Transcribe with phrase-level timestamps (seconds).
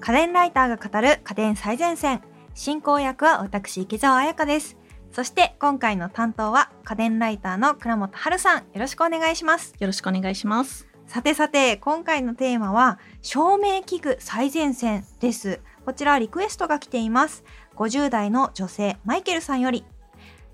[0.00, 2.22] 家電ライターが語る家電最前線。
[2.54, 4.78] 進行役は私、池澤彩香です。
[5.12, 8.60] そして今回の担当は家電ライターの倉本春さん。
[8.60, 9.74] よろしくお願いします。
[9.78, 10.88] よろしくお願いします。
[11.06, 15.60] さてさて、今回のテーマは照明器具最前線です。
[15.84, 17.44] こちらリクエストが来ています。
[17.76, 19.84] 50代の女性マイケルさんより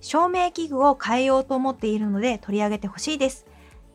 [0.00, 3.46] 照明器具を変えようと思っているので取り上げてほしいです。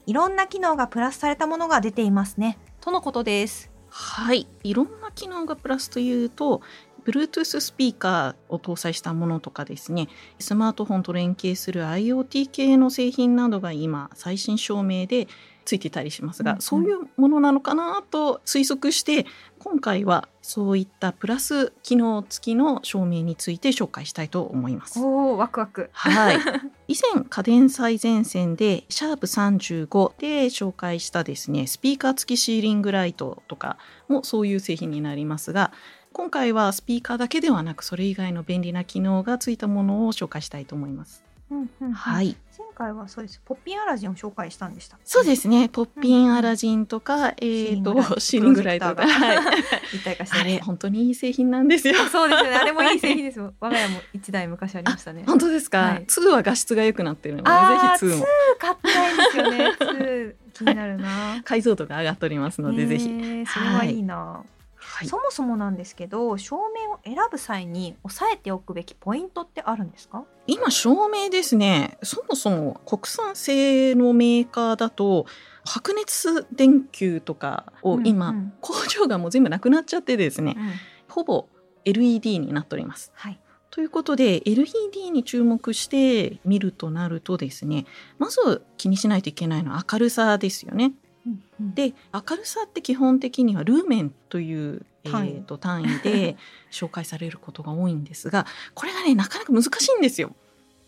[0.06, 2.58] いろんな機能がプラスされたものが出ていますね。
[2.80, 3.71] とのことです。
[3.94, 6.62] はい、いろんな機能がプラスというと
[7.04, 10.08] Bluetooth スピーカーを搭載したものとかですね。
[10.40, 15.28] スマートフォンと連携する IoT 系の製品などが今最新証明で
[15.66, 19.26] ついてたりしますが、うんうんそういうものなのかなと推測して
[19.60, 25.00] 今回はそういったプラス機能付きの照明について紹介したいと思います。
[25.00, 25.90] おー、ワクワク。
[25.94, 26.40] はい。
[26.88, 35.72] 以前家電最前線でシャープ35で紹介したですねスピーカー付きシーリングライトとかもそういう製品になりますが
[36.14, 41.24] 今回はスピーカーだけではなくそれ以外の便利な機能がついたものを紹介したいと思います。
[41.52, 42.38] うんうんはい。
[42.58, 43.42] 前回はそうです。
[43.44, 44.98] ポッピンアラジンを紹介したんでした。
[45.04, 45.68] そうですね。
[45.68, 49.38] ポッピンアラジンとか、えっ、とシングライトとか、はい
[49.94, 51.96] 一体化してあれ本当にいい製品なんですよ。
[52.10, 52.56] そうですよね。
[52.56, 53.54] あれもいい製品ですよ。
[53.60, 55.24] 我が家も一台昔ありましたね。
[55.28, 55.78] 本当ですか？
[55.82, 58.26] はい2は画質が良くなってるので、ぜひ2も
[58.58, 59.72] 買ったいんですよね。
[59.80, 61.42] 2気になるな。
[61.44, 63.04] 解像度が上がっておりますので、ぜひ。
[63.04, 64.61] それはいいな、はい
[65.06, 70.26] そもそもなんですけど照明を選ぶ際に押さえておくべきポイントってあるんですか？
[70.48, 71.98] 今照明ですね。
[72.04, 75.26] そもそも国産製のメーカーだと
[75.66, 78.54] 白熱電球とかを今、うんうん。
[78.62, 80.72] 工場がもう全部なくなっちゃってですねうん。
[81.08, 81.48] ほぼ
[81.86, 83.12] LED になっております。
[83.16, 83.40] はい。
[83.70, 87.86] ということで LED に注目して見るとなるとですね
[88.20, 90.92] まず気にしないといけないのは明るさですよね。
[91.26, 96.38] うんうんで明るさって基本的にはルーメンという、え単位ー、と単位で
[96.72, 100.36] 紹介されることが多いんですがこれがねなかなか難しいんですよ。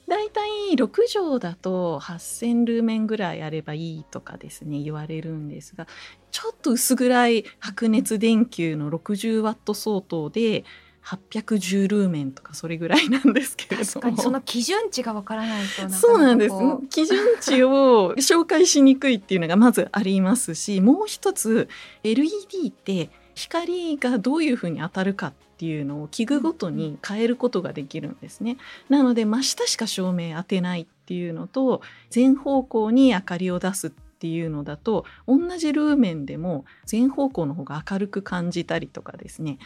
[0.07, 5.87] だいたい6畳だと8,000ルーメンぐらいあればいいとかですね言われるんですが
[6.29, 10.65] ちょっと薄暗い白熱電球の60ワット相当で
[11.05, 13.85] 810ルーメンとかそれぐらいなんですけれども。
[13.85, 16.55] 確かにその基準値がわからないとそうなんです。
[16.89, 21.67] 基準値を紹介しにくいっていうのがまずありますしもう一つ
[22.03, 28.57] LED って光がどういうふうに当たるかっていうのを器具ごとに変えることができるんですね。
[28.89, 33.91] なので真下しか照明当てないっていうのと全方向に明かりを出すっ
[34.23, 39.57] ていうのだと同じルーメンでも全方向の方が明るく感じたりとかですね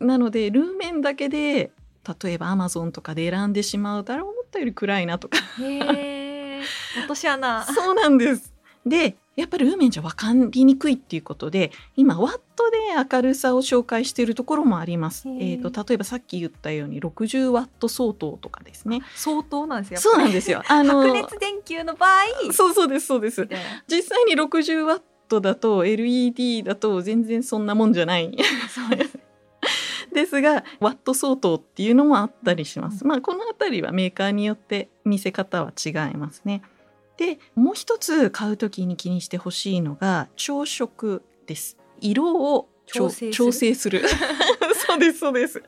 [0.00, 1.70] なのでルーメンだけで
[2.22, 8.52] 例えばアマゾンとかで選んでしまうとあれ思ったより暗いなとか落とし穴そうなんです。
[8.86, 12.78] でやっぱりルーメンじゃ分かりにくいっていうことで今ワットで
[13.12, 15.28] 明るさを紹介しているところもあります。
[15.28, 19.00] えー、と例えばさっき言ったように60ワット相当とかですね。
[19.16, 20.62] 相当なんですよそうなんですよ。
[20.68, 23.48] あの白熱電球の場合そうそうですそうです
[23.88, 28.36] 実際に60ワットだと LED だと全然そんなもんじゃない。
[28.68, 29.18] そうです
[30.14, 33.04] ですがワット相当っていうのもあったりします。
[33.06, 36.62] まあこのあたりはメーカーによって見せ方は違いますね。
[37.16, 41.76] でもう一つ買うときに気にしてほしいのが調色です。
[42.00, 44.02] 色を調調整する？
[44.86, 45.62] そうです そうです。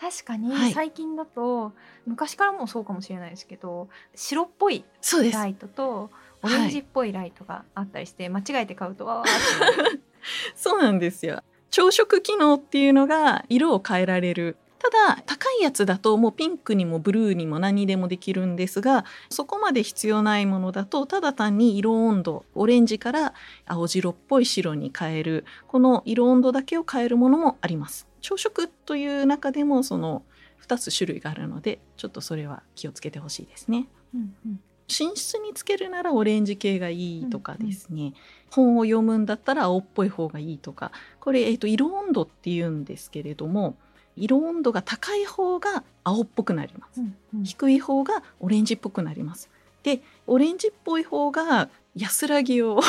[0.00, 1.72] 確かにはい最近だと、
[2.06, 4.84] 昔からもそうかもしれないですけど白っぽい
[5.32, 5.46] ラ。
[5.46, 6.10] イトと
[6.42, 10.00] オレンジっぽいライトがあったりして、間違えて買うとわーって
[10.56, 11.42] そうなんですよ。
[11.70, 14.56] 調色機能っていうのが色を変えられる。
[14.78, 23.34] ただ高いやつだともうピンクにもブルーにも何にでもできるんですがそこまで必要ないものだとただ単に色温度オレンジから
[23.66, 28.08] 青白っぽい白に変えるこの色温度だけを変えるものもあります。
[28.22, 30.22] 調色という中でもその
[30.66, 33.86] 2つ種類があるのでちょっとそれは気をつけてほしいですね。
[34.14, 34.60] うんうん
[34.90, 38.12] 寝室につけるならオレンジ系がいいとかですね、
[38.50, 40.90] 本を読むんだったら青っぽい方がいいとか。
[41.20, 43.76] これ、えー、と色温度っていうんですけれども
[44.16, 47.00] 色温度が高い方が青っぽくなります。
[47.00, 47.44] うんうん。
[47.44, 49.48] 低い方がオレンジっぽくなります。
[49.82, 52.80] でオレンジっぽい方が安らぎを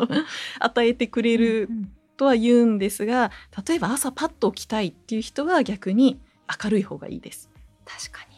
[0.58, 1.92] 与えてくれるうん。
[2.16, 3.30] とは言うんですが
[3.66, 6.20] 例えば朝パッと起きたいっていう人は逆に
[6.62, 7.48] 明るい方がいいです。
[7.86, 8.29] 確かに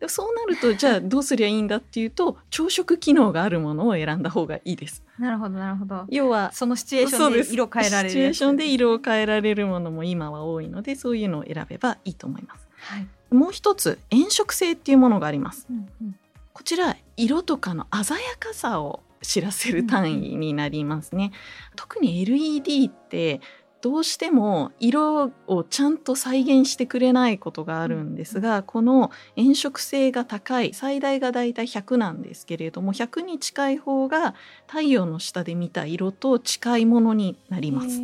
[0.00, 5.02] でそうなるとじゃあどうすりゃいいんだっていうと朝食機能があるものを選んだ方がいいです。
[5.18, 12.68] なるほどなるほど要はそのシチュエーションで色変えられるシチュエーションで色を変えられるものも今は多いのでそういうのを選べばいいと思います。
[12.78, 15.66] はいもう一つ炎色性っていうものがあります。
[15.70, 16.18] うんうん
[16.54, 21.30] こちら色とかの鮮やかさを知らせる単位になりますね。
[21.76, 23.40] 特に LED って
[23.80, 34.34] どうしても色をちゃんと再現してくれないことがあるんですが、この炎色性が高い最大がだいたい100なんですけれども100に近い方が
[34.66, 38.00] 太陽の下で見た色と近いものになります。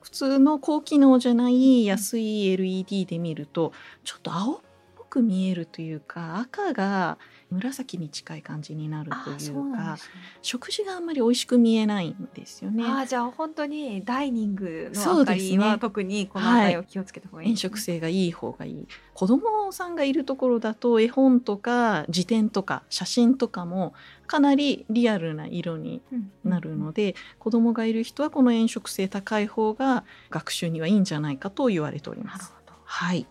[0.00, 3.72] 普通の高機能じゃない安い LED で見ると
[4.02, 4.58] ちょっと青っ
[4.96, 7.18] ぽく見えるというか赤が
[7.50, 9.96] 紫に近い感じになるというか
[10.42, 12.84] 食事があんまり美味しく見えないんですよね。
[12.86, 18.86] あじゃあ本当にダイニングの明かりは、ね、特にこの辺りを気をつけた方がいい、ね、はい、色性がいい方がいい。
[19.14, 23.92] 子供さんがいるところだと絵本とか辞典とか写真とかも
[24.26, 26.02] かなりリアルな色に
[26.44, 32.54] なるので、うんうん、子供がいる人はこの炎色性高い方が学習にはいいんじゃないかと言われております。
[32.84, 33.26] はい。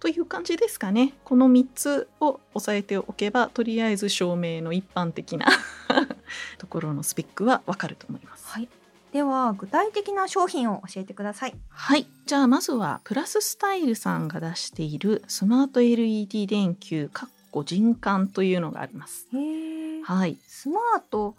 [0.00, 1.14] という感じですかね。
[1.24, 5.46] この3つを押さえておけばとりあえず照明の一般的な
[6.58, 8.46] ところのスペックはわかると思います。
[8.48, 8.68] はい。
[9.12, 11.54] では具体的な商品を教えてください。
[11.68, 12.06] はい。
[12.26, 19.26] じゃあまずはプラススタイルさんが出しているスマート LED 電球かっこ人感というのがあります。
[19.32, 20.36] へはい。
[20.46, 21.36] スマート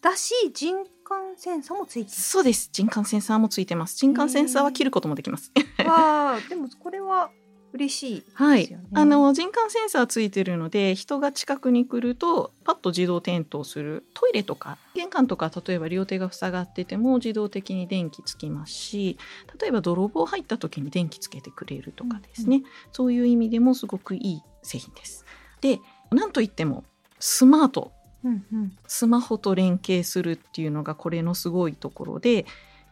[0.00, 2.70] だし人感センサーもついてそうです。
[2.72, 3.96] 人感センサーもついてます。
[3.96, 5.52] 人感センサーは切ることもできます。
[5.86, 7.30] ああ、でもこれは
[7.72, 14.04] 嬉しい、ね、はい、あの人感センサーついてるので人が近くに来るとパッと自動点灯する。
[14.14, 19.18] トイレとか玄関とか例えば両手が塞がってても自動的に電気つきますし
[19.60, 25.24] 例えば泥棒入った時に電気つけてくれるとかですね、うんうん、そういう意味でもすごくいい製品です。
[25.60, 25.80] で
[26.10, 26.84] なんといっても
[27.18, 27.92] スマート、
[28.24, 32.46] うんうん、スマホと連携するっていうのがこれのすごいところで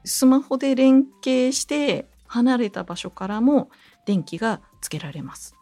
[0.04, 3.70] スマホで連携して離れた場所からも
[4.08, 5.54] 電気がつけられます。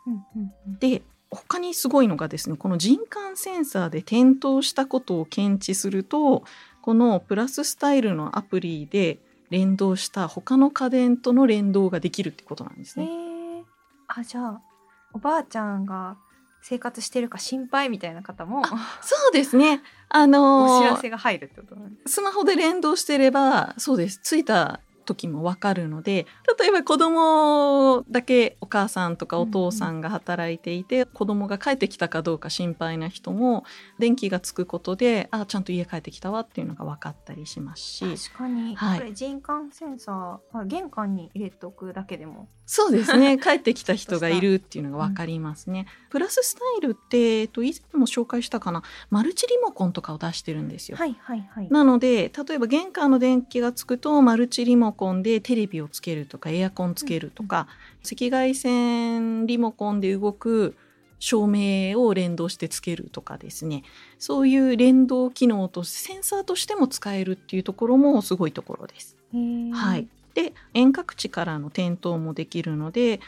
[0.79, 6.45] で他にすごいのがですねこの人感センサーで点灯したことを検知すると
[6.81, 9.19] このプラススタイルのアプリで
[9.51, 13.09] 連動した他の家電との連動ができるってことなんですね。
[14.07, 14.61] あじゃあ
[15.13, 16.17] おばあちゃんが
[16.63, 18.75] 生活してるか心配みたいな方もそ
[19.31, 19.83] うですね。
[20.09, 24.21] あのー、お知らせが入るってことなんですスマホで連動してればそうです。
[24.23, 26.27] ついた時もわかるので
[26.59, 33.65] 例えば子供だけお母さんとかお父さんが働いていて、うんうん、子供が帰ってきたかどうか心配な人も
[33.99, 38.17] 電気がつくことであちゃんと家帰ってきたわっていうのが分かったりしますし。
[38.31, 43.39] 確かに、はい、これ人感センサー玄関に入れておくだけでもそうですね。
[43.43, 45.87] 帰ってきた人がいるっていうのが分かりますね。
[46.07, 48.83] うん、プラススタイルって、えっと、以前も紹介したかな？
[49.09, 50.97] マルチリモコンとかを出してるんですよ。
[50.97, 57.69] はいはいはい、なので例えば玄関の電気がつくとマルチリモコンでテレビをつけるとかエアコンつけるとか、
[58.05, 60.75] うん、赤外線リモコンで動く
[61.19, 63.85] 照明を連動してつけるとかですね。
[64.19, 69.17] そういう連動機能とセンサーとしても使えるっていうところもすごいところです。
[69.73, 73.21] はい、で遠隔地からの点灯もできるので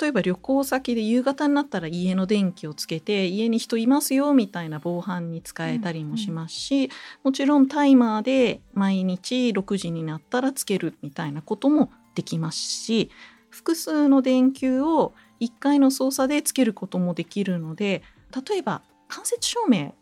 [0.00, 6.90] 例えば旅行先で夕方になったら家の電気をつけて家に人いますよみたいな防犯に使えたりもしますし、うんうん、
[7.24, 13.10] もちろんタイマーで毎日6時になったらつけるみたいなこともできますし
[13.50, 18.04] 複数の電球を1回の操作でつけることもできるので
[18.48, 19.94] 例えば間接照明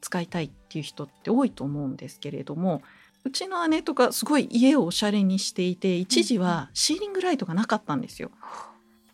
[0.00, 2.82] 使いたいっていう人って多いと思うんですけれども
[3.24, 8.30] うちの姉とかすごい家をおしゃれにしていて一時はシーリングライトがなかったんですよ。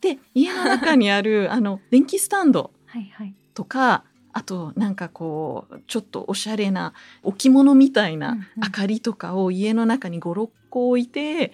[0.01, 2.73] で家の中にある あの電気スタンド。
[3.55, 6.93] とかはい、あとなんかこうちょっとおしゃれな
[7.23, 11.53] 置物みたいな明かりとかを家の中に56個置いて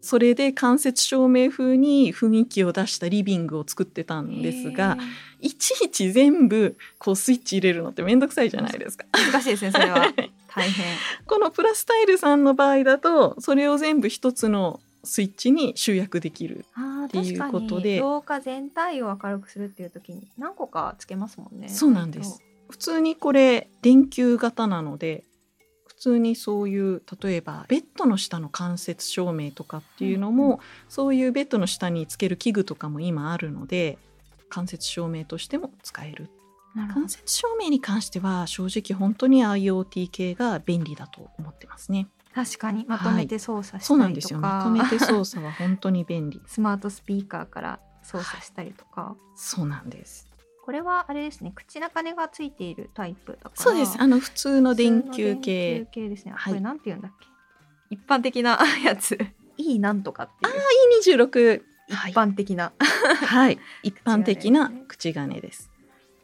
[0.00, 4.96] それで間接照明風に雰囲気を出したリビングを作ってたんですが
[5.40, 9.06] いちいち全部こうスイッチ入れるのって面倒くさいじゃないですか。
[9.32, 10.06] 難しいですねそれは
[10.58, 10.96] 大変。
[11.26, 16.64] このプラスタイルさんの場合だとそれを全部一つのスイッチに集約できる。
[17.06, 18.00] っていうことで。
[18.00, 21.68] 廊下全体を明るくするっていう時に何個かつけますもんね。
[21.68, 22.42] そうなんです。
[22.68, 25.24] 普通にこれ電球型なので
[25.86, 33.98] 普通にそういう例えばベッドの下の間接照明とかっていうのも、うん、そういうベッドの下につける器具とかも今あるので
[34.48, 36.28] 間接照明としても使える
[36.74, 42.08] 間接照明に関しては正直本当に IoT 系が便利だと思ってますね。
[42.34, 42.84] 確かに。
[42.86, 44.38] まとめて操作したりとか、はい、そうなんですよ。
[44.38, 46.40] まとめて操作は本当に便利。
[46.46, 50.28] スマートスピーカーから操作したりとか、はい、そうなんです。
[50.64, 51.52] これはあれですね。
[51.54, 53.62] 口中根がついているタイプだから。
[53.62, 53.96] そうです。
[53.98, 55.86] あの普通の電球系。
[55.90, 57.26] 系ですね、はい、これなんて言うんだっけ？
[57.90, 59.18] 一般的な やつ。
[59.56, 60.52] E なんとかっていう。
[60.52, 61.62] ああ E26
[62.10, 62.72] 一般的な。
[63.26, 63.58] はい。
[63.82, 65.70] 一般的な口金です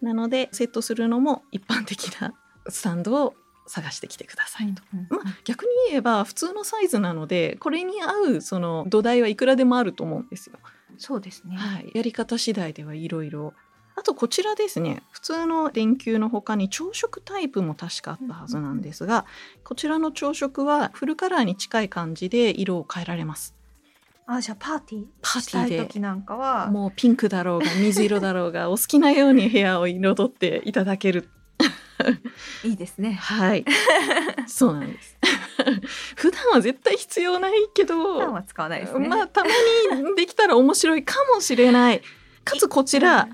[0.04, 2.34] なのでセットするのも一般的な
[2.68, 3.34] スタンドを
[3.66, 4.82] 探してきてくださいと。
[4.92, 10.58] うんまあ、逆に言えば普通のサイズなのでこれに合うその土台はいくらでもあると思うんですよ。
[10.98, 11.56] そうですね。
[11.56, 13.54] はい、やり方次第ではいろいろ
[13.96, 19.24] あとこちらですね普通の電球の他に朝食タイプも確かあったはずなんですが、
[19.62, 23.54] こちらの朝食はフルカラーに近い感じで色を変えられます
[24.26, 25.78] あじゃあパーティーパーティーで。
[25.78, 26.70] 時なんかは。
[26.70, 31.28] もうピンクだろうが水色だろうがお好きなように部屋を彩っていただける。
[32.64, 33.12] いいですね。
[33.12, 33.64] はい。
[34.46, 35.18] そうなんです。
[36.16, 39.08] 普段は絶対必要ないけど普段は使わないですね。
[39.08, 39.50] まあたま
[40.00, 42.00] にできたら面白いかもしれない。
[42.44, 43.28] かつこちら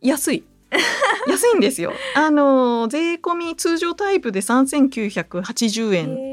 [0.00, 0.44] 安い。
[1.28, 1.92] 安いんですよ。
[2.14, 6.32] あの税込み通常タイプで3980円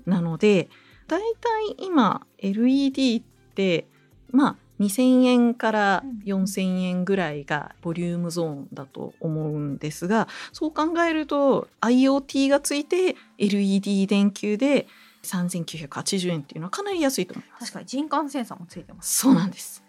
[0.00, 0.68] 円なので
[1.06, 1.48] だいた
[1.82, 3.22] い今 LED っ
[3.54, 3.86] て
[4.30, 14.86] まあ2,000円から4,000円ぐらいがボリュームゾーンだと思うんですがそう考えると IoT がついて LED 電球で
[15.22, 17.60] 3,980円っていうのはかなり安いと思います。
[17.60, 19.18] 確かに人感センサーもついてます。
[19.18, 19.84] そうなんです。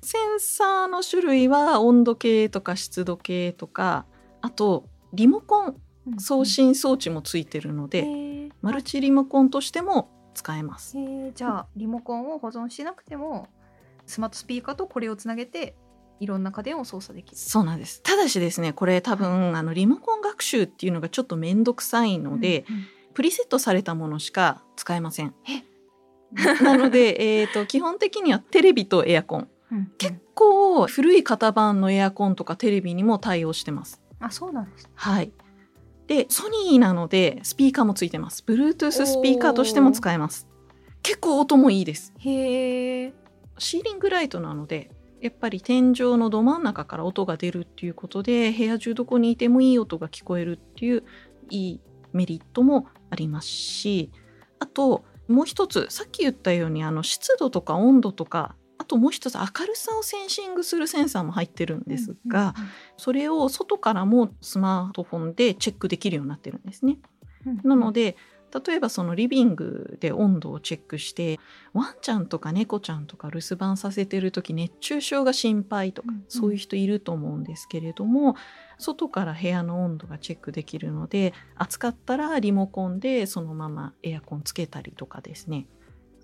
[0.02, 4.06] センサーの種類は温度計とか湿度計とか
[4.40, 5.76] あとリモコン
[6.18, 8.48] 送信装置もついてるので、へえ。
[8.62, 10.96] マルチリモコンとしても使えます。
[11.34, 13.48] じゃあリモコンを保存しなくても
[14.06, 15.76] スマートスピーカーとこれをつなげて
[16.18, 17.36] いろんな家電を操作できる。
[17.36, 25.34] そうなんですただしですねこれ多分あのリモコン学習っていうのがちょっと面倒くさいので、うんうんプリセットされたものしか使えません
[26.62, 29.48] なので、えー、と基本的にはテレビとエアコン。
[29.72, 29.92] うん。
[29.98, 34.00] 結構古い型番のエアコンとかテレビにも対応してます。
[34.20, 34.90] あそうなんです。
[34.94, 35.32] はい。
[36.06, 38.44] でソニーなのでスピーカーもついてます。
[38.46, 40.48] Bluetooth スピーカーとしても使えます。
[41.02, 42.12] 結構音もいいです。
[42.18, 43.14] へえ。
[43.58, 51.04] シーリングライトなのでやっぱり天井のど真ん中から音が出るっていうことで部屋中どこにいてもいい音が聞こえるっていう
[51.50, 51.80] いい
[52.12, 54.10] メリットもありますし
[54.58, 62.54] あともう一つさっき言ったようにあの湿度とか温度とかあともう一つ明るさをセンシングするセンサーも入ってるんですが、
[62.96, 66.98] それを外からもスマートフォンでチェックできるようになってるんですね。
[67.62, 68.16] なので
[68.52, 71.38] 例えばそのリビングで温度をチェックして
[71.72, 78.36] ワンちゃんとか猫ちゃんとか留守番させてる時熱中症が心配とか、そういう人いると思うんですけれども
[78.78, 85.66] 外から部屋の温度がチェックできるので暑かったらリモコンでそのままエアコンつけたりとかですね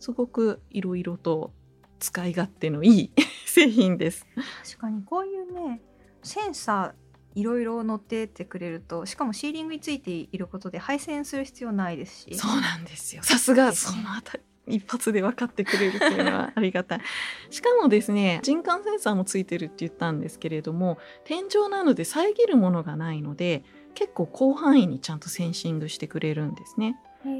[0.01, 1.53] すごくいろいろと
[1.99, 3.13] 使い勝手のいい
[3.47, 4.27] 製品です。
[4.65, 5.81] 確かにこういうね
[6.23, 7.06] センサー
[7.37, 13.23] いろいろ乗ってってくれるとしかもシーリングについていることで配線する必要ないですしそうなんですよ。
[13.23, 17.01] さすがそのあたり一発で分かってくれるっていうのはありがたい。
[17.51, 23.65] しかもですね人感センサーもついてるって言ったんですけれども天井なので遮るものがないので
[23.95, 26.99] 結構広範囲にちゃんとセンシングしてくれるんですね。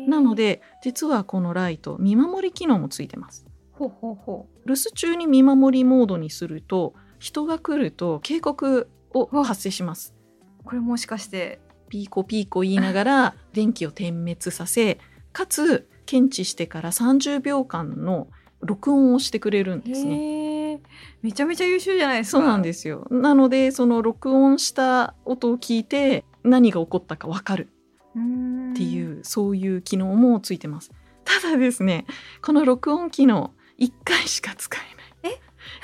[0.09, 3.47] なので実はこのライト見守り機能もついてます。
[3.73, 8.89] ほうほうほ留守中に見守りモードにすると人が来ると警告
[9.21, 10.15] を発生します。
[10.61, 14.99] うこれもしかしてピーコピーコ言いながら 電気を点滅させ
[15.33, 18.29] かつ検知してから30秒間の
[18.61, 20.81] 録音をしてくれるんですね。
[21.23, 27.69] めちゃめちゃ優秀じゃないですかそうなんですすよなのでその録音した音を聞いて何が起こったか分かる
[28.11, 30.93] っていううそういう機能もついてます。
[31.25, 32.07] ただですね
[32.43, 35.07] この録音機能1回しか使えない。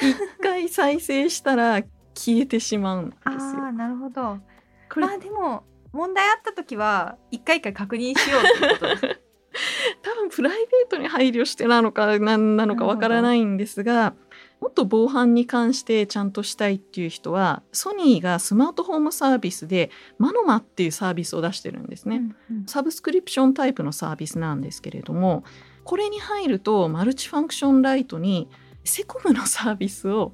[0.01, 1.83] 1回再生したら
[2.14, 3.38] 消えてしまうんですあよ。
[3.66, 4.38] あなるほど
[4.92, 8.97] これまあでも問題あった時は一回一回確認しようってこと
[10.02, 14.14] 多分プライベートに配慮してなのか何なのかわからないんですが
[14.61, 22.16] もっと防犯に関してちゃんとしたいっていう人はソニーがスマートホームサービスでマノマっていうサービスを出してるんですね。
[22.16, 25.42] うんうんサブスクリプションタイプのサービスなんですけれども
[25.83, 28.49] これに入るとマルチファンクションライトに
[28.85, 30.33] セコムのサービスを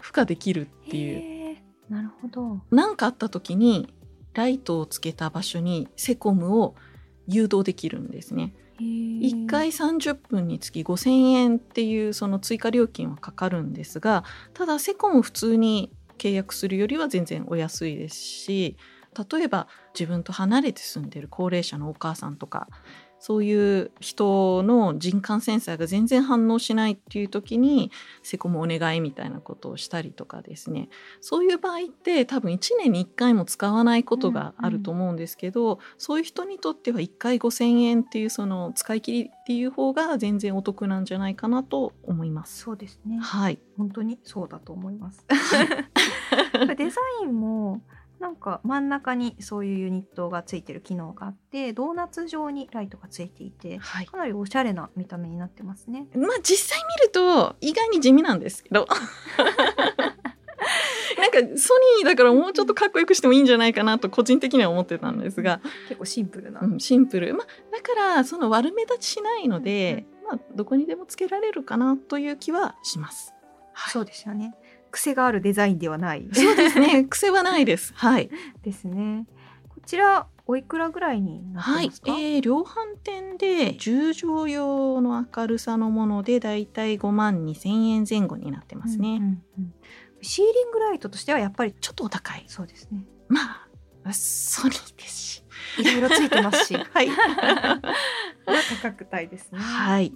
[0.00, 1.56] 付加できるっていう。
[1.88, 2.60] なるほど。
[2.70, 3.92] 何かあった時に
[4.34, 6.74] ライトをつけた場所にセコムを
[7.26, 8.54] 誘導できるんですね。
[8.80, 18.78] 1回30分につき5,000円っていうその追加料金はかかるんですがただセコム普通に契約するよりは全然お安いですし
[19.32, 22.68] 例えば自分と離れて住んでる高齢者のお母さんとか
[23.20, 30.88] そういう人の人感センサーが全然反応しないっていう時にセコムお願いみたいなことをしたりとかですね
[31.20, 42.62] そういう場合って多分1年に1回も使わないことがあると思うんですけど、うんうん、そういう人にとっては1回5,000円っていうその使い切りっていう方が全然お得なんじゃないかなと思います。
[42.62, 45.26] そうですねはい本当にそうだと思います。
[46.76, 47.82] デザインも
[48.20, 56.06] なんか真ん中にそういうユニットがついてる機能があってドーナツ状にライトがついていて、はい、かなりおしゃれな見た目になってますね。
[56.14, 58.86] まあ実際見ると意外に地味なんですけど。
[61.18, 65.60] なんかソニーだからもうちょっとかっこよくしてもいいんじゃないかなと個人的には思ってたんですが。
[65.88, 70.28] 結構シンプルな、うん、シンプル、まあ、だからその悪目立ちしないので、うん。
[70.28, 73.34] まあ、どこにでもつけられるかなという気はします。
[73.72, 74.54] はい、そうですよね
[74.90, 76.28] 癖があるデザインではない。
[76.32, 77.04] そうですね。
[77.10, 77.92] 癖はないです。
[77.94, 78.30] はい。
[78.62, 79.26] ですね。
[79.68, 82.12] こちらおいくらぐらいになってますか？
[82.12, 89.74] はい、えー、量販店で10畳用の明るさのものでだいたい5万2千円前後になってますね、うんうんうん。
[90.22, 92.44] シーリングライトとしてはやっぱりちょっとお高い。
[92.46, 93.04] そうですね。
[93.28, 95.42] まあソニーですし、
[95.78, 97.08] いろいろついてますし、 はい。
[98.82, 99.58] 価格帯ですね。
[99.58, 100.14] はい。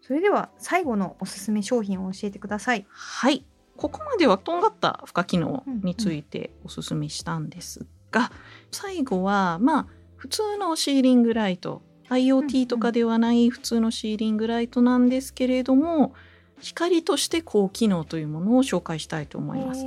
[0.00, 2.86] それでは最後のおすすめ商品を教えてください。
[2.88, 3.44] はい。
[3.76, 8.30] ここまではとんがった負荷機能についておすすめしたんですが、うんうん、
[8.72, 16.14] 最後はまあ普通のシーリングライト IoT とかではない普通のシーリングライトなんですけれども、
[16.60, 19.84] 光として高機能というものを紹介したいと思います。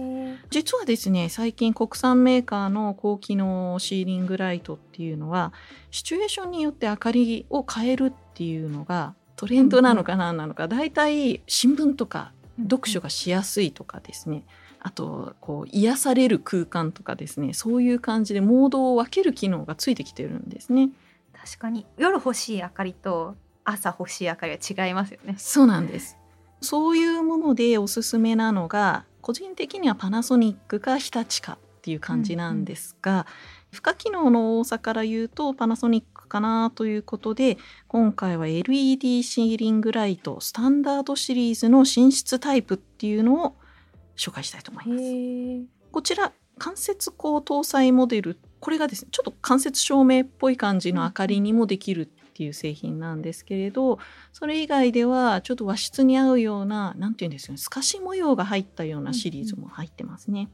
[0.49, 5.53] 実はですね最近国産メーカーの高機能シーリングライトっていうのは
[5.91, 14.43] シチュエーションによって明かりを変えるっていうのがトレンドなのか何なのか、だいたい新聞とか読書がしやすいとかですね。
[14.81, 17.53] あとこう癒される空間とかですね。
[17.53, 20.89] そういう感じでモードを分ける機能がついてきてるんですね。
[21.33, 21.85] 確かに。
[21.97, 25.35] 夜欲しい明かりと朝欲しい明かりは違いますよね。
[25.37, 26.17] そうなんです。
[26.61, 33.25] そういうものでおすすめなのが個人的にはパナソニックか日立かっていう感じなんですが、うんうん、
[33.71, 43.55] 負荷機能の多さから言うとパナソニックかなということで今回は LED シーリングライトスタンダードシリーズの寝室タイプっていうのを
[44.15, 45.79] 紹介したいと思います。
[45.91, 53.99] こちら間接光搭載モデルこれがですねちょっと間接照明っぽい感じの明かりにもできるっていう製品なんですけれど
[54.33, 60.49] それ以外ではちょっと和室に合うような何て言うんですかね透かし模様が入ったようなシリーズも入ってますね。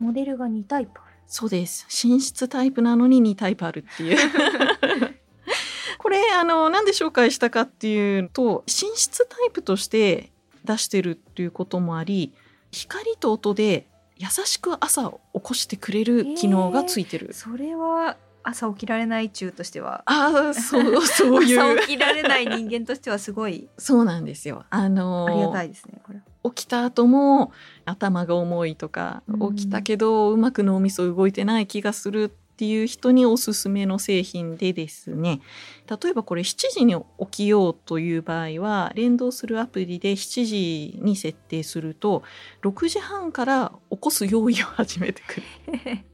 [0.00, 1.00] うんうん、モデルが2タイプ
[1.32, 1.86] そうです。
[2.06, 4.18] 寝室タイプなのに2タイプあるっていう。
[5.96, 10.30] これあのなんで紹介したかっていうと寝室タイプとして
[10.62, 12.34] 出してるっていうこともあり
[12.70, 13.86] 光と音で
[14.18, 20.02] 優しく朝を起こしてくれる機能がついてる、えー、それは朝起きられない中としては。
[20.06, 21.60] ああそうそういう。
[21.60, 23.68] 朝起きられない人間としてはすごい。
[23.78, 24.64] そうなんですよ。
[24.70, 26.20] あのありがたいですねこれ。
[26.44, 27.52] 起きた後も
[27.84, 29.22] 頭が重いとか、
[29.56, 35.40] 起きたけどうまく脳みそ動いてない気がするっていう人におすすめの製品でですね。
[35.88, 42.22] 例えばこれ7時に起きようという場合は連動するアプリで7時に設定すると
[42.62, 45.42] 6時半から起こす用意を始めてくる。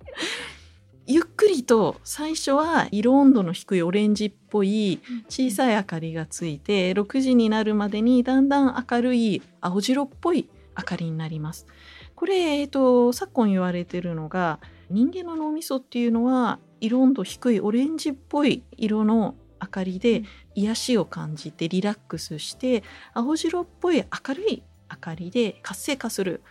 [1.10, 11.66] ゆっくりと最初は色温度の低いオレンジっぽい小さい明かりがついて6時になるまでにだんだん明るい青白っぽい明かりになります。
[12.14, 20.24] これ、えっと、昨今言われてるのが人間の脳みそっていうのは色温度低いオレンジっぽい色の明かりで
[20.56, 22.82] 癒しを感じてリラックスして
[23.14, 26.42] 青白っぽい明るい明かりで活性化する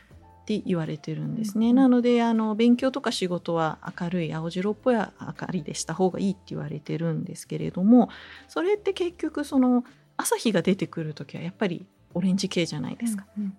[0.47, 1.71] って言われてるんですね。
[1.71, 8.07] うん、なのであの勉強とか仕事は明るい青白っぽい明かりでした方がいいって言われてるんですけれども
[8.47, 9.83] それって結局その
[10.15, 13.25] 朝日が出てくる時はやっぱりオレンジ系じゃないですか。
[13.37, 13.57] うんうん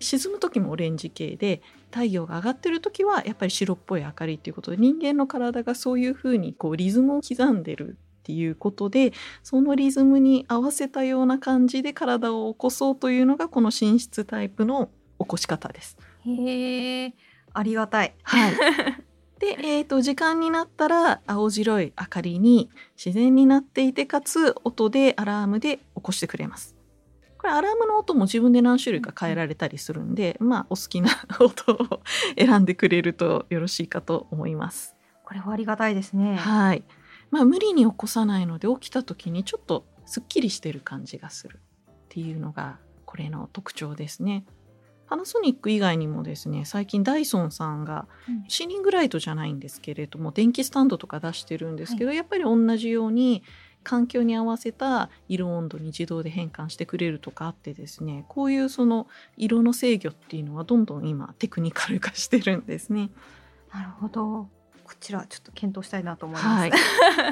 [0.00, 15.96] 沈む時もオレンジ系で太陽が上がってる時はやっぱり白っぽい明かりっていうことで人間の体がそういうふうにこうリズムを刻んでるっていうことでそのリズムに合わせたような感じで体を起こそうというのがこの寝室タイプの起こし方です。
[16.26, 17.14] へえ、
[17.52, 18.14] ありがたい。
[18.22, 18.52] はい。
[19.38, 26.76] で、えーと、時間になったら青白い明かりに自然になっていてかつ音でアラームで起こしてくれます。
[27.36, 31.10] これアラームの音も自分で何種類か変えられたりするんで、まあお好きな
[31.40, 32.00] 音を
[32.38, 34.96] 選んでくれるとよろしいかと思います。
[35.24, 36.36] これはありがたいですね。
[36.36, 36.84] はい。
[37.30, 41.60] まあ、無理に起こさないので起きた時にちょっとすっきりしてる感じがする
[41.90, 44.44] っていうのがこれの特徴ですね。
[45.06, 48.06] パナソニック以外にもですね最近ダイソンさんが
[48.48, 53.42] シーリングライトじゃないんですけれども電気スタンドとか出してるんですけど、はい、やっぱり同じように
[53.84, 63.10] 環境に合わせた色温度に自動で変換してくれるとかあってですねこういうその色の制御っていうのはどんどん今テクニカル化してるんですね。
[63.72, 64.48] なるほど
[64.84, 66.46] こちらちょっと検討したいなと思います。
[66.46, 66.70] はい、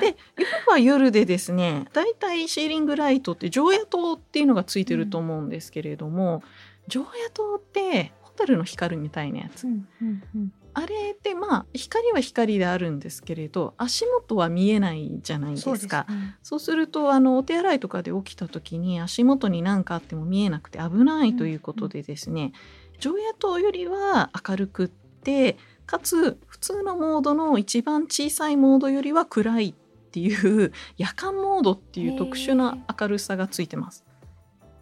[0.01, 6.43] で夜は夜でですねだいたいシーリングライトって常夜灯っていうのがついてると思うんですけれども、うん、
[6.89, 16.07] 常夜灯ってホタルの光みたいなやつ、うんうんうん、あれってまあ光は光であるんですけれど足元は見えないじゃないですか。
[16.09, 22.53] そう、ね,、そうするとあのお手洗いとかで起きた時に足元に何かあっても見えなくて危ないということでですね、
[22.99, 34.05] 常夜灯よりは明るくってかつ普通のモードの一番小さいモードよりは暗いっていう夜間モードっていう特殊な明るさがついてます。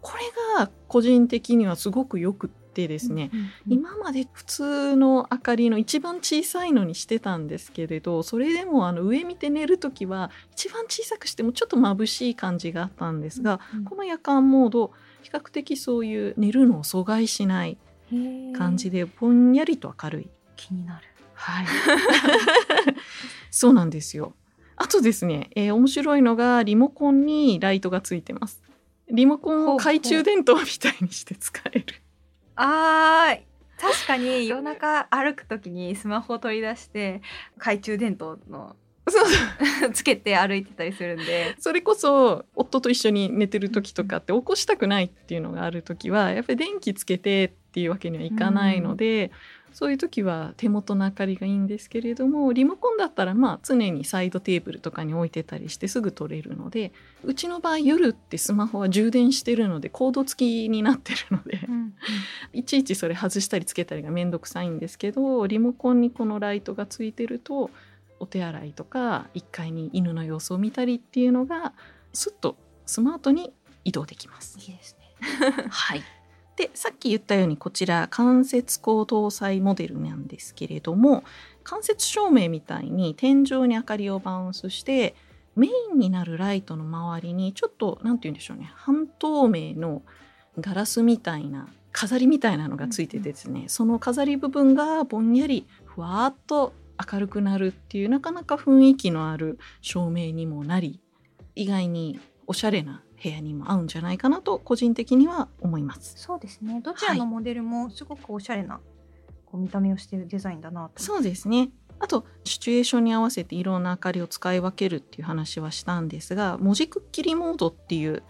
[0.01, 0.23] これ
[0.57, 17.77] が個人的にはすごくよくってですね、うんうんうん、今まで普通の明かりの一番小さいのにしてたんですけれどそれでもあの上見て寝る時は一番小さくしてもちょっと眩しい感じがあったんですが、うんうん、この夜間モード比較的そういう寝るのを阻害しない
[18.57, 20.29] 感じでぼんやりと明るい。
[20.55, 21.05] 気になる。
[21.33, 21.65] はい。
[23.49, 24.33] そうなんですよ。
[24.75, 28.61] あとですね、えー、面白いのがリモコンにライトがついてます。
[29.11, 31.85] リモコンを懐中電灯みたいにして使える。
[32.55, 33.41] あー
[33.81, 37.21] 確かに夜中歩く時にスマホを取り出して
[37.57, 38.75] 懐中電灯の
[39.09, 39.19] そ
[39.87, 41.55] う つけて歩いてたりするんで。
[41.59, 49.31] それこそ夫と一緒に寝てる時とかって起こしたくないっていうのがある時はやっぱり電気つけてっていうわけにはいかないので、
[49.73, 56.91] そういう時は手元の明かりがいいんですけれどもリモコンだったらまあ常にサイドテーブルとかに置いてたりしてすぐ取れるので
[57.23, 61.93] うちの場合夜ってスマホは充電してるのでコード付きになってるので、うん、
[62.53, 67.69] いちいちそれ外したりつけたりが面倒くさいんですけどリモコンにこのライトがついてると
[68.19, 71.73] お手洗いとか1階に犬の様子を見たりっていうのが
[72.13, 73.53] スッとスマートに
[73.83, 74.59] 移動できます。
[74.59, 75.07] いいですね。
[75.69, 76.03] はい
[76.55, 81.23] でさっき言ったようにこちら間接光搭載モデルなんですけれども
[81.63, 85.15] 間接照明みたいに天井に明かりをバウンスして
[85.55, 90.01] メインになるライトの周りにちょっと何て言うんでしょうね半透明の
[90.59, 96.73] ガラスみたいな飾りみたいなのがついててですね、うんうん、その飾り部分がぼんやりふわっと
[97.11, 101.01] 明るくなるっていうなかなか雰囲気のある照明にもなり
[101.55, 106.13] 意外におしゃれな部屋にも合うんじゃないかなと個人的には思います。
[106.17, 106.81] そうですね。
[106.81, 108.79] どちらのモデルもすごくおしゃれな、
[109.45, 111.01] こう見た目をしているデザインだなと。
[111.01, 111.69] そうですね。
[111.99, 118.23] あとシチュエーションに合わせていろんな明かりを使い分けるっていう話はしたんですが文字くっきりモードっていう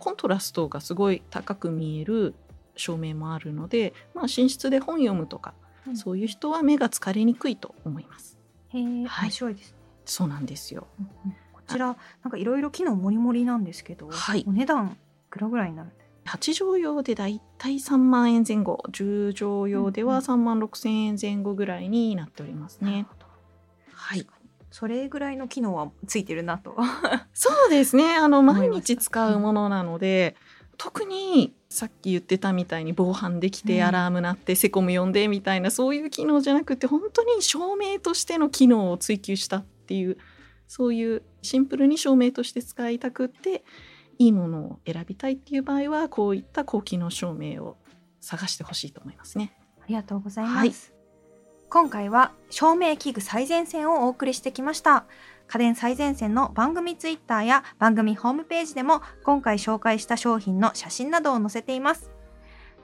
[0.00, 2.34] コントラストがすごい高く見える
[2.74, 5.54] 照明もあるので、まあ、寝室で本読むとか、
[5.86, 8.40] うん、そういう人は目が疲れにくいと思います。
[8.70, 9.78] へえ、はい、面白いですね。
[10.04, 10.88] そうなんですよ。
[10.98, 11.36] うんうん
[11.72, 15.90] ちらなんかいろいろ機能もりもりなんですけど、はい、お値段いくらぐらいになる
[16.24, 18.84] ？8畳用でだいたい3万円前後。
[18.90, 23.06] 10畳用では3万6千円前後ぐらいになっておりますね。
[23.92, 24.26] はい、
[24.70, 26.76] それぐらいの機能はついてるなと。
[27.34, 28.14] そうですね。
[28.16, 30.36] あの毎日使うものなので、
[30.70, 40.18] うん、特にさっき言ってたみたいに防犯できて、アラーム鳴ってセコム呼んでみたいなそういう機能じゃなくて本当に照明としての機能を追求したっていう
[40.74, 43.62] そういうシンプルに照明として使いたくって
[44.18, 47.76] いいものを選びたいっていう場合はこういった高機能照明を
[48.22, 49.52] 探してほしいと思いますね。
[49.82, 50.56] ありがとうございます。
[50.56, 50.72] はい、
[51.68, 55.04] 今回は照明器具最前線をお送りしてきました。
[55.46, 62.10] 家電最前線の番組ツイッターや番組ホームページでも今回紹介した商品の写真などを載せています。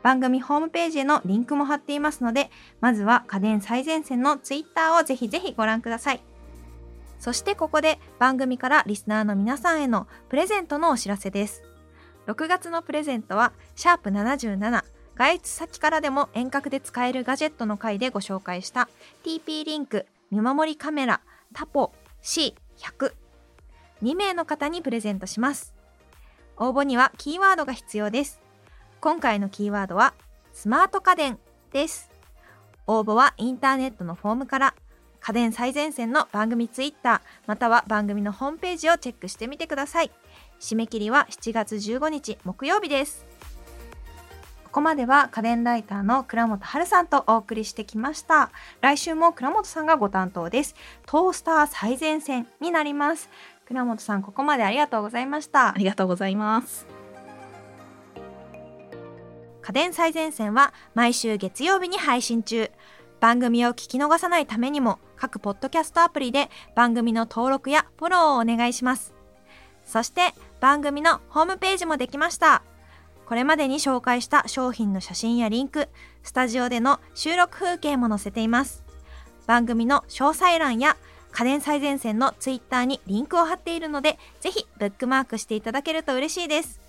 [0.02, 2.50] 番組ホームページへのリンクも貼っていますので、
[2.82, 6.20] まずは家電最前線のツイッターをぜひぜひご覧ください。
[7.18, 11.62] そしてここで番組からリスナーの皆さんへのプレゼントのお知らせです。
[12.26, 14.84] 6月のプレゼントは、シャープ77
[15.16, 18.88] 外出先からでも遠隔で使えるガジェットの回でご紹介した
[19.24, 21.20] TP リンク見守りカメラ
[21.52, 23.14] タポ C100
[24.02, 25.74] 2名の方にプレゼントします。
[26.56, 28.40] 応募にはキーワードが必要です。
[29.00, 30.14] 今回のキーワードは
[30.52, 31.38] スマート家電
[31.72, 32.10] です。
[32.86, 34.74] 応募はインターネットのフォームから
[35.28, 40.10] 家電最前線の番組ツイッターまたは番組のホームページをチェックしてみてください
[40.58, 43.26] 締め切りは7月15日木曜日です
[44.64, 48.50] ここまでは家電ライターの倉本春さんとお送りしてきました。
[48.82, 50.74] 来週も倉本さんがご担当です。
[51.06, 53.30] トースター最前線になります。
[53.66, 55.74] 倉本さん、ここまでありがとうございましたあ。
[55.78, 56.86] りがとうございます。
[59.62, 62.70] 家電最前線は毎週月曜日に配信中。
[63.20, 69.14] 番組を聞き逃さないためにも各ポッドキャストアプリで番組の登録やフォローをお願いします。
[69.84, 72.62] そして番組のホームページもできました。
[73.26, 75.88] これまでに紹介した商品の写真やリンク、
[76.22, 78.84] スタジオでの収録風景も載せています。
[79.46, 80.96] 番組の詳細欄や
[81.32, 86.80] 家電最前線のツイッターにリンクを貼っているので、ぜひブックマークしていただけると嬉しいです。